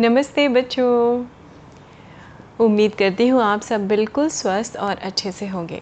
[0.00, 1.24] नमस्ते बच्चों।
[2.60, 5.80] उम्मीद करती हूँ आप सब बिल्कुल स्वस्थ और अच्छे से होंगे।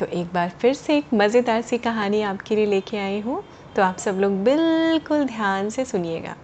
[0.00, 3.42] तो एक बार फिर से एक मज़ेदार सी कहानी आपके लिए लेके आई हूँ।
[3.76, 6.34] तो आप सब लोग बिल्कुल ध्यान से सुनिएगा।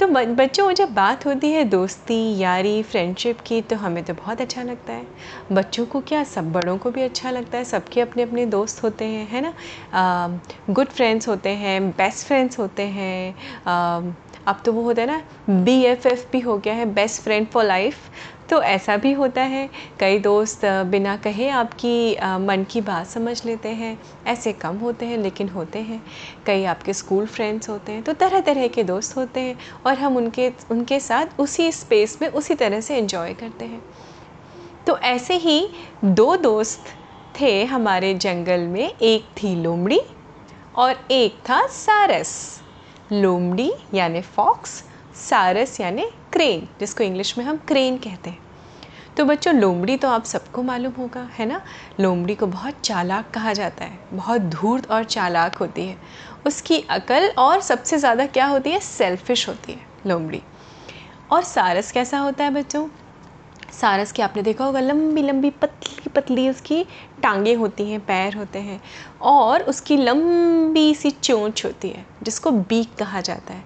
[0.00, 4.62] तो बच्चों, जब बात होती है दोस्ती, यारी फ्रेंडशिप की तो हमें तो बहुत अच्छा
[4.62, 5.06] लगता है।
[5.52, 9.04] बच्चों को क्या, सब बड़ों को भी अच्छा लगता है। सबके अपने अपने दोस्त होते
[9.04, 9.52] हैं, है ना?
[10.70, 14.16] गुड फ्रेंड्स होते हैं बेस्ट फ्रेंड्स होते हैं
[14.48, 17.46] अब तो वो होता है ना बी एफ़ एफ़ भी हो गया है बेस्ट फ्रेंड
[17.48, 18.10] फॉर लाइफ
[18.50, 19.68] तो ऐसा भी होता है।
[20.00, 25.18] कई दोस्त बिना कहे आपकी मन की बात समझ लेते हैं, ऐसे कम होते हैं,
[25.18, 26.00] लेकिन होते हैं।
[26.46, 29.56] कई आपके स्कूल फ्रेंड्स होते हैं तो तरह तरह के दोस्त होते हैं,
[29.86, 33.82] और हम उनके उनके साथ उसी स्पेस में उसी तरह से इन्जॉय करते हैं।
[34.86, 35.68] तो ऐसे ही
[36.04, 36.94] दो दोस्त
[37.34, 40.00] थे हमारे जंगल में, एक थी लोमड़ी
[40.74, 42.62] और एक था सारस।
[43.12, 48.38] लोमड़ी यानी फॉक्स, सारस यानी क्रेन, जिसको इंग्लिश में हम क्रेन कहते हैं।
[49.16, 51.60] तो बच्चों, लोमड़ी तो आप सबको मालूम होगा, है ना?
[52.00, 55.98] लोमड़ी को बहुत चालाक कहा जाता है, बहुत धूर्त और चालाक होती है।
[56.46, 58.80] उसकी अकल और सबसे ज़्यादा क्या होती है?
[58.80, 60.42] सेल्फिश होती है, लोमड़ी।
[61.30, 62.88] और सारस कैसा होता है बच्चों?
[63.72, 66.82] सारस के आपने देखा होगा लंबी लंबी पतली पतली उसकी
[67.22, 68.80] टांगे होती हैं पैर होते हैं
[69.22, 73.64] और उसकी लंबी सी चोंच होती है जिसको बीक कहा जाता है।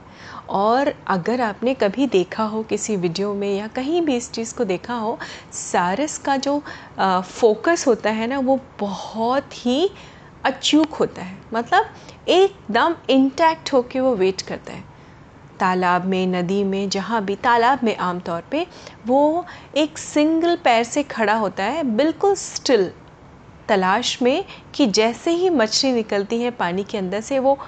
[0.51, 4.65] और अगर आपने कभी देखा हो किसी वीडियो में या कहीं भी इस चीज़ को
[4.65, 5.19] देखा हो
[5.53, 6.63] सारस का जो
[6.99, 9.91] आ, फोकस होता है ना वो बहुत ही
[10.45, 11.95] अचूक होता है। मतलब
[12.29, 14.85] एकदम इंटैक्ट होके वो वेट करता है।
[15.63, 18.67] तालाब में, नदी में, जहाँ भी, तालाब में आम तौर पे,
[19.07, 19.45] वो
[19.77, 22.91] एक सिंगल पैर से खड़ा होता है, बिल्कुल स्टिल
[23.69, 27.59] तलाश में कि जैसे ही मछली निकलती है पानी के अंदर से, वो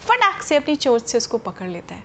[0.00, 2.02] फटाक से अपनी चोट से उसको पकड़ लेता है।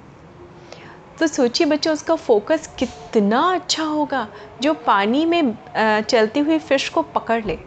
[1.19, 4.27] तो सोचिए बच्चों, उसका फोकस कितना अच्छा होगा,
[4.61, 5.53] जो पानी में
[6.01, 7.59] चलती हुई फ़िश को पकड़ ले।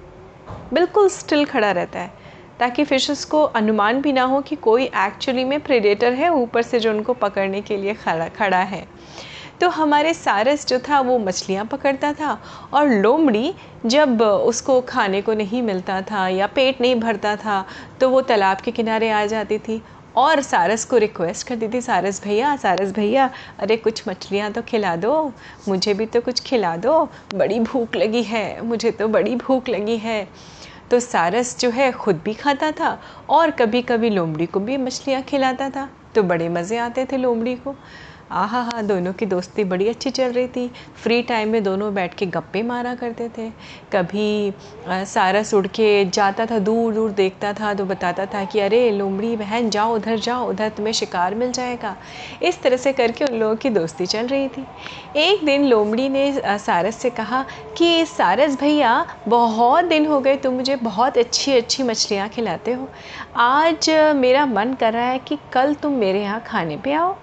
[0.73, 2.22] बिल्कुल स्टिल खड़ा रहता है।
[2.63, 6.81] ताकि फ़िशेस को अनुमान भी ना हो कि कोई एक्चुअली में प्रेडेटर है, ऊपर से
[6.81, 8.87] जो उनको पकड़ने के लिए खड़ा खड़ा है।
[9.61, 12.39] तो हमारे सारस जो था, वो मछलियाँ पकड़ता था
[12.75, 13.55] और लोमड़ी
[13.87, 17.65] जब उसको खाने को नहीं मिलता था या पेट नहीं भरता था
[18.01, 19.83] तो वो तालाब के किनारे आ जाती थी
[20.17, 24.97] और सारस को रिक्वेस्ट करती थी, सारस भैया सारस भैया, अरे कुछ मछलियाँ तो खिला
[24.97, 25.33] दो,
[25.69, 29.97] मुझे भी तो कुछ खिला दो, बड़ी भूख लगी है, मुझे तो बड़ी भूख लगी
[29.99, 30.29] है।
[30.93, 32.89] तो सारस जो है ख़ुद भी खाता था
[33.31, 37.55] और कभी कभी लोमड़ी को भी मछलियाँ खिलाता था। तो बड़े मज़े आते थे लोमड़ी
[37.57, 37.75] को।
[38.33, 40.71] आहा हा, दोनों की दोस्ती बड़ी अच्छी चल रही थी।
[41.03, 43.49] फ्री टाइम में दोनों बैठ के गप्पे मारा करते थे।
[43.93, 44.53] कभी
[44.89, 49.35] सारस उड़ के जाता था, दूर दूर देखता था तो बताता था कि अरे, लोमड़ी
[49.37, 51.95] बहन, जाओ उधर जाओ, उधर तुम्हें शिकार मिल जाएगा।
[52.43, 54.65] इस तरह से करके उन लोगों की दोस्ती चल रही थी।
[55.17, 57.45] एक दिन लोमड़ी ने सारस से कहा
[57.77, 58.95] कि, सारस भैया,
[59.29, 62.89] बहुत दिन हो गए, तुम मुझे बहुत अच्छी अच्छी मछलियाँ खिलाते हो।
[63.37, 67.17] आज मेरा मन कर रहा है कि कल तुम मेरे यहाँ खाने पे आओ।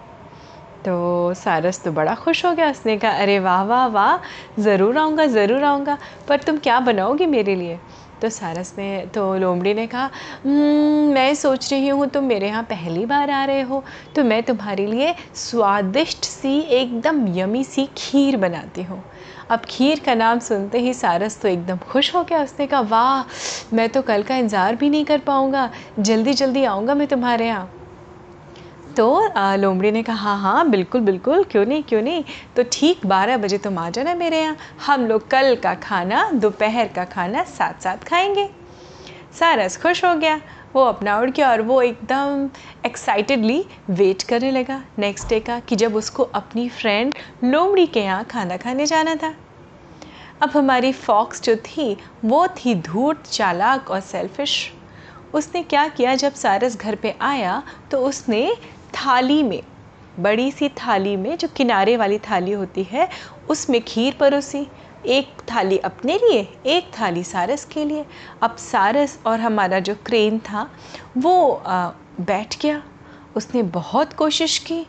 [0.85, 5.25] तो सारस तो बड़ा खुश हो गया उसने कहा अरे वाह वाह वाह ज़रूर आऊँगा
[5.27, 5.97] ज़रूर आऊँगा
[6.27, 7.79] पर तुम क्या बनाओगी मेरे लिए?
[8.21, 10.09] तो सारस ने तो लोमड़ी ने कहा
[10.45, 13.83] हम्म, मैं सोच रही हूँ तुम मेरे यहाँ पहली बार आ रहे हो
[14.15, 19.03] तो मैं तुम्हारे लिए स्वादिष्ट सी एकदम यमी सी खीर बनाती हूँ।
[19.49, 23.75] अब खीर का नाम सुनते ही सारस तो एकदम खुश हो गया उसने कहा वाह
[23.75, 25.69] मैं तो कल का इंतज़ार भी नहीं कर पाऊँगा
[25.99, 27.69] जल्दी जल्दी आऊँगा मैं तुम्हारे यहाँ।
[28.99, 32.23] तो लोमड़ी ने कहा हाँ हाँ बिल्कुल बिल्कुल, क्यों नहीं क्यों नहीं?
[32.55, 34.55] तो ठीक बारह बजे तुम आ जाना मेरे यहाँ।
[34.85, 38.47] हम लोग कल का खाना, दोपहर का खाना साथ साथ खाएँगे।
[39.39, 40.35] सारस खुश हो गया।
[40.73, 42.49] वो अपना उड़ गया और वो एकदम
[42.85, 48.23] एक्साइटेडली वेट करने लगा। नेक्स्ट डे का कि जब उसको अपनी फ्रेंड लोमड़ी के यहाँ
[48.23, 49.33] खाना खाने जाना था।
[50.41, 51.95] अब हमारी फॉक्स जो थी,
[52.25, 54.73] वो थी धूर्त चालाक और सेल्फिश
[55.33, 57.61] उसने क्या किया जब सारस घर पे आया
[57.91, 58.51] तो उसने
[58.95, 59.61] थाली में
[60.19, 63.07] बड़ी सी थाली में जो किनारे वाली थाली होती है
[63.49, 64.65] उसमें खीर परोसी।
[65.05, 68.05] एक थाली अपने लिए एक थाली सारस के लिए।
[68.41, 70.69] अब सारस और हमारा जो क्रेन था
[71.17, 71.89] वो आ,
[72.21, 72.81] बैठ गया।
[73.35, 74.85] उसने बहुत कोशिश की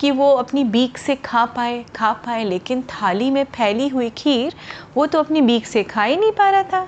[0.00, 4.54] कि वो अपनी बीक से खा पाए खा पाए लेकिन थाली में फैली हुई खीर
[4.94, 6.86] वो तो अपनी बीक से खा ही नहीं पा रहा था।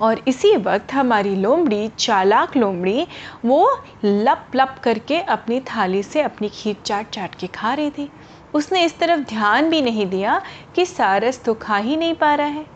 [0.00, 3.06] और इसी वक्त हमारी लोमड़ी, चालाक लोमड़ी,
[3.44, 3.66] वो
[4.04, 8.10] लप लप करके अपनी थाली से अपनी खीर चाट चाट के खा रही थी।
[8.54, 10.40] उसने इस तरफ़ ध्यान भी नहीं दिया
[10.74, 12.66] कि सारस तो खा ही नहीं पा रहा है।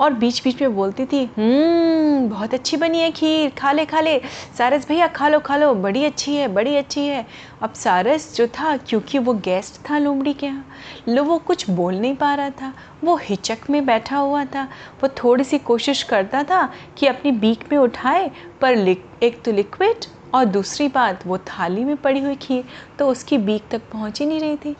[0.00, 4.00] और बीच बीच में बोलती थी हम्म बहुत अच्छी बनी है खीर, खा ले खा
[4.00, 4.18] ले।
[4.58, 7.26] सारस भैया, खा लो खा लो, बड़ी अच्छी है, बड़ी अच्छी है।
[7.62, 10.64] अब सारस जो था, क्योंकि वो गेस्ट था लोमड़ी के यहाँ,
[11.08, 12.72] लो, वो कुछ बोल नहीं पा रहा था।
[13.04, 14.64] वो हिचक में बैठा हुआ था।
[15.02, 16.68] वो थोड़ी सी कोशिश करता था
[16.98, 18.30] कि अपनी बीक में उठाए,
[18.60, 20.04] पर एक तो लिक्विड
[20.34, 22.64] और दूसरी बात, वो थाली में पड़ी हुई खीर
[22.98, 24.76] तो उसकी बीक तक पहुँच ही नहीं रही थी।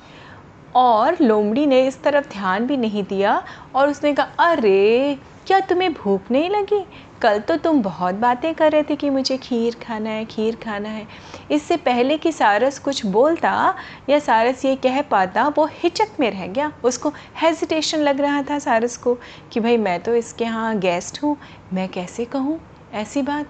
[0.75, 3.43] और लोमड़ी ने इस तरफ़ ध्यान भी नहीं दिया
[3.75, 6.87] और उसने कहा, अरे, क्या तुम्हें भूख नहीं लगी?
[7.23, 10.89] कल तो तुम बहुत बातें कर रहे थे कि मुझे खीर खाना है, खीर खाना
[10.89, 11.07] है।
[11.51, 13.75] इससे पहले कि सारस कुछ बोलता
[14.09, 17.13] या सारस ये कह पाता, वो हिचक में रह गया। उसको
[17.43, 19.19] हेजिटेशन लग रहा था सारस को
[19.53, 21.37] कि भाई, मैं तो इसके यहाँ गेस्ट हूँ।
[21.73, 22.61] मैं कैसे कहूँ?
[22.93, 23.47] ऐसी बात।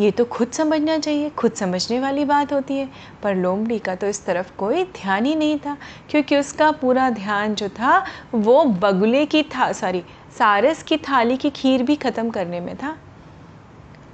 [0.00, 2.88] ये तो खुद समझना चाहिए, खुद समझने वाली बात होती है।
[3.22, 5.76] पर लोमड़ी का तो इस तरफ़ कोई ध्यान ही नहीं था,
[6.10, 8.04] क्योंकि उसका पूरा ध्यान जो था,
[8.34, 10.02] वो बगुले की था सॉरी
[10.38, 12.96] सारस की थाली की खीर भी ख़त्म करने में था।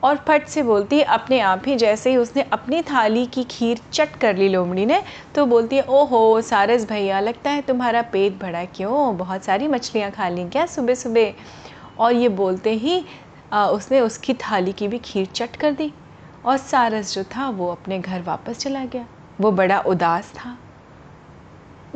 [0.03, 3.81] और फट से बोलती है, अपने आप ही जैसे ही उसने अपनी थाली की खीर
[3.93, 5.03] चट कर ली लोमड़ी ने
[5.35, 9.17] तो बोलती है, ओहो, सारस भैया, लगता है तुम्हारा पेट भरा क्यों?
[9.17, 11.33] बहुत सारी मछलियाँ खा ली क्या सुबह सुबह
[11.99, 13.05] और ये बोलते ही
[13.55, 15.93] उसने उसकी थाली की भी खीर चट कर दी
[16.45, 19.07] और सारस जो था वो अपने घर वापस चला गया।
[19.41, 20.59] वो बड़ा उदास था।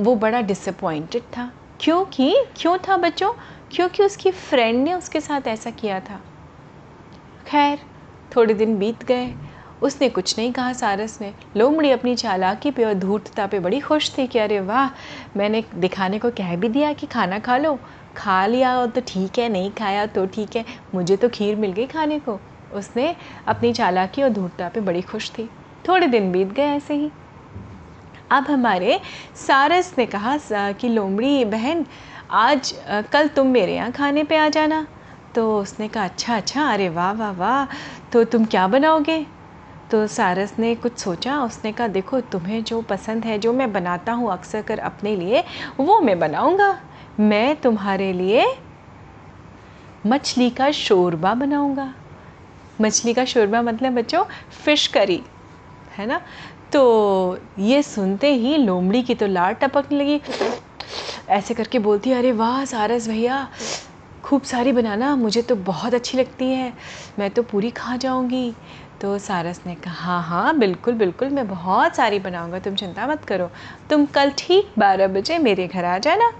[0.00, 3.32] वो बड़ा डिसअपॉइंटेड था। क्योंकि क्यों था बच्चों?
[3.72, 6.20] क्योंकि उसकी फ्रेंड ने उसके साथ ऐसा किया था।
[7.46, 7.78] खैर,
[8.36, 9.34] थोड़े दिन बीत गए।
[9.82, 14.10] उसने कुछ नहीं कहा सारस ने। लोमड़ी अपनी चालाकी पे और धूर्तता पे बड़ी खुश
[14.18, 14.90] थी कि अरे वाह,
[15.36, 17.78] मैंने दिखाने को कह भी दिया कि खाना खा लो।
[18.16, 20.64] खा लिया तो ठीक है, नहीं खाया तो ठीक है।
[20.94, 22.38] मुझे तो खीर मिल गई खाने को।
[22.74, 23.14] उसने
[23.48, 25.48] अपनी चालाकी और धूर्तता पे बड़ी खुश थी।
[25.88, 27.10] थोड़े दिन बीत गए ऐसे ही।
[28.30, 29.00] अब हमारे
[29.38, 30.36] सारस ने कहा
[30.72, 31.84] कि लोमड़ी, बहन,
[32.30, 32.74] आज
[33.12, 34.86] कल तुम मेरे यहाँ खाने पे आ जाना।
[35.34, 37.66] तो उसने कहा अच्छा अच्छा अरे वाह वाह वाह
[38.12, 39.24] तो तुम क्या बनाओगे?
[39.90, 44.12] तो सारस ने कुछ सोचा, उसने कहा, देखो, तुम्हें जो पसंद है, जो मैं बनाता
[44.12, 45.44] हूँ अक्सर कर अपने लिए,
[45.80, 46.80] वो मैं बनाऊँगा।
[47.20, 48.56] मैं तुम्हारे लिए
[50.06, 51.94] मछली का शोरबा बनाऊँगा।
[52.80, 54.24] मछली का शोरबा मतलब बच्चों,
[54.64, 55.22] फ़िश करी,
[55.98, 56.20] है ना?
[56.72, 60.20] तो ये सुनते ही लोमड़ी की तो लार टपकने लगी।
[61.28, 63.48] ऐसे करके बोलती, अरे वाह, सारस भैया,
[64.24, 66.72] खूब सारी बनाना, मुझे तो बहुत अच्छी लगती है।
[67.18, 68.54] मैं तो पूरी खा जाऊँगी।
[69.00, 73.24] तो सारस ने कहा हाँ हाँ बिल्कुल बिल्कुल, मैं बहुत सारी बनाऊँगा, तुम चिंता मत
[73.24, 73.50] करो।
[73.90, 76.32] तुम कल ठीक बारह बजे मेरे घर आ जाना।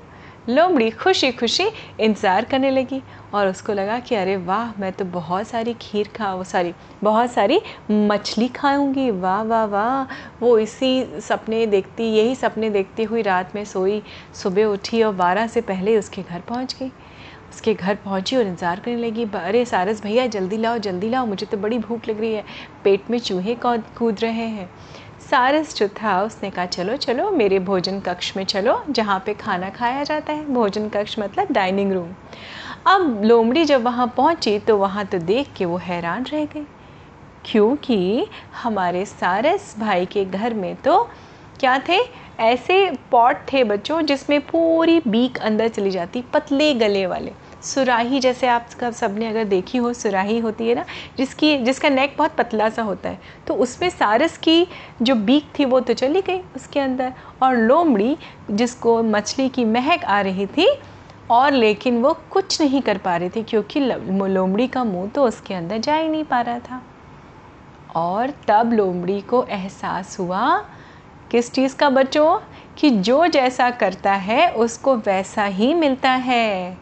[0.49, 1.66] लोमड़ी खुशी खुशी
[2.00, 3.02] इंतज़ार करने लगी
[3.34, 7.31] और उसको लगा कि, अरे वाह, मैं तो बहुत सारी खीर खा, वो सारी, बहुत
[7.31, 7.60] सारी
[7.90, 13.64] मछली खाऊँगी। वाह वाह वाह, वो इसी सपने देखती, यही सपने देखती हुई रात में
[13.64, 14.02] सोई,
[14.34, 16.90] सुबह उठी और बारह से पहले उसके घर पहुँच गई।
[17.50, 21.46] उसके घर पहुँची और इंतज़ार करने लगी। अरे सारस भैया, जल्दी लाओ जल्दी लाओ, मुझे
[21.46, 22.44] तो बड़ी भूख लग रही है।
[22.84, 24.68] पेट में चूहे कूद रहे हैं?
[25.20, 29.70] सारस जो था, उसने कहा, चलो चलो, मेरे भोजन कक्ष में चलो, जहाँ पे खाना
[29.70, 32.08] खाया जाता है। भोजन कक्ष मतलब डाइनिंग रूम।
[32.86, 36.66] अब लोमड़ी जब वहाँ पहुँची तो वहाँ तो देख के वो हैरान रह गई।
[37.44, 38.26] क्योंकि
[38.62, 41.02] हमारे सारस भाई के घर में तो
[41.60, 41.98] क्या थे?
[42.38, 47.32] ऐसे पॉट थे बच्चों जिसमें पूरी बीक अंदर चली जाती, पतले गले वाले।
[47.62, 50.85] सुराही जैसे आप सबने अगर देखी हो, सुराही होती है ना,
[51.19, 54.67] जिसकी, जिसका नेक बहुत पतला सा होता है। तो उसमें सारस की
[55.02, 57.12] जो बीक थी वो तो चली गई उसके अंदर
[57.43, 58.17] और लोमड़ी
[58.50, 60.68] जिसको मछली की महक आ रही थी
[61.30, 65.54] और लेकिन वो कुछ नहीं कर पा रही थी क्योंकि लोमड़ी का मुँह तो उसके
[65.54, 66.83] अंदर जा ही नहीं पा रहा था।
[67.97, 70.64] और तब लोमड़ी को एहसास हुआ
[71.30, 72.40] किस चीज़ का बच्चों?
[72.78, 76.78] कि जो जैसा करता है, उसको वैसा ही मिलता है।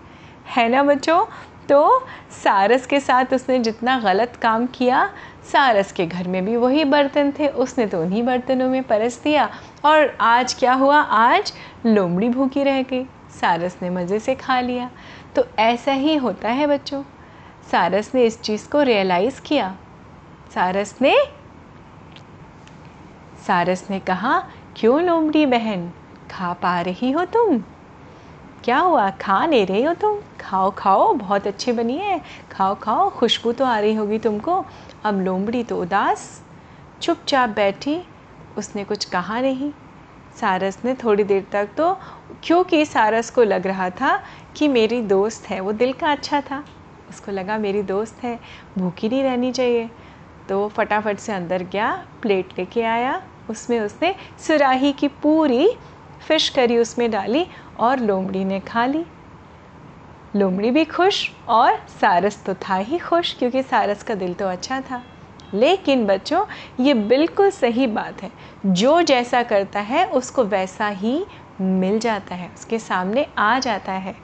[0.57, 1.27] है ना बच्चों?
[1.69, 2.07] तो
[2.45, 5.11] सारस के साथ उसने जितना गलत काम किया,
[5.53, 9.51] सारस के घर में भी वही बर्तन थे, उसने तो उन्हीं बर्तनों में परस दिया।
[9.85, 11.01] और आज क्या हुआ?
[11.01, 11.53] आज
[11.87, 13.05] लोमड़ी भूखी रह गई।
[13.41, 14.91] सारस ने मज़े से खा लिया।
[15.37, 17.03] तो ऐसा ही होता है बच्चों।
[17.73, 19.77] सारस ने इस चीज़ को रियलाइज़ किया।
[20.55, 21.17] सारस ने
[23.47, 24.45] सारस ने कहा,
[24.77, 25.93] क्यों लोमड़ी बहन?
[26.31, 27.59] खा पा रही हो तुम?
[28.65, 29.11] क्या हुआ?
[29.11, 30.21] खा ले रही हो तुम?
[30.41, 32.21] खाओ खाओ, बहुत अच्छी बनी है।
[32.53, 34.65] खाओ खाओ, खुशबू तो आ रही होगी तुमको।
[35.05, 36.43] अब लोमड़ी तो उदास।
[37.03, 38.03] चुपचाप बैठी।
[38.59, 39.73] उसने कुछ कहा नहीं।
[40.41, 41.99] सारस ने थोड़ी देर तक तो
[42.45, 44.23] क्योंकि सारस को लग रहा था
[44.57, 46.65] कि मेरी दोस्त है, वो दिल का अच्छा था।
[47.11, 48.41] उसको लगा, मेरी दोस्त है,
[48.79, 49.91] भूखी नहीं रहनी चाहिए।
[50.49, 55.69] तो फटाफट से अंदर गया, प्लेट लेके आया। उसमें उसने सुराही की पूरी
[56.29, 57.47] फ़िश करी उसमें डाली
[57.79, 59.05] और लोमड़ी ने खा ली।
[60.37, 64.81] लोमड़ी भी खुश और सारस तो था ही खुश, क्योंकि सारस का दिल तो अच्छा
[64.81, 65.03] था।
[65.55, 66.47] लेकिन बच्चों,
[66.81, 68.31] ये बिल्कुल सही बात है।
[68.67, 71.27] जो जैसा करता है, उसको वैसा ही
[71.61, 74.17] मिल जाता है, उसके सामने आ जाता है।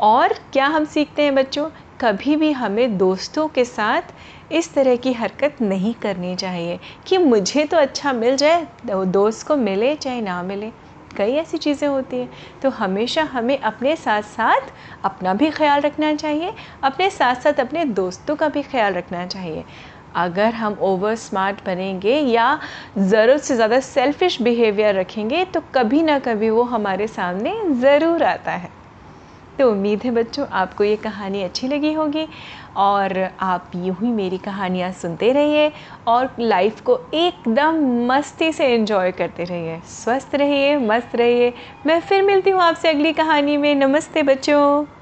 [0.00, 1.70] और क्या हम सीखते हैं बच्चों?
[2.00, 4.02] कभी भी हमें दोस्तों के साथ
[4.52, 9.56] इस तरह की हरकत नहीं करनी चाहिए कि मुझे तो अच्छा मिल जाए दोस्त को
[9.56, 10.70] मिले चाहे ना मिले।
[11.16, 12.28] कई ऐसी चीज़ें होती हैं।
[12.62, 14.72] तो हमेशा हमें अपने साथ साथ
[15.04, 19.64] अपना भी ख्याल रखना चाहिए, अपने साथ साथ अपने दोस्तों का भी ख्याल रखना चाहिए।
[20.16, 22.58] अगर हम ओवर स्मार्ट बनेंगे या
[22.98, 28.52] ज़रूरत से ज़्यादा सेल्फ़िश बिहेवियर रखेंगे तो कभी ना कभी वो हमारे सामने ज़रूर आता
[28.52, 28.81] है।
[29.58, 32.26] तो उम्मीद है बच्चों, आपको ये कहानी अच्छी लगी होगी
[32.76, 35.70] और आप यूँ ही मेरी कहानियाँ सुनते रहिए
[36.06, 41.52] और लाइफ को एकदम मस्ती से एंजॉय करते रहिए। स्वस्थ रहिए, मस्त रहिए।
[41.86, 45.01] मैं फिर मिलती हूँ आपसे अगली कहानी में। नमस्ते बच्चों।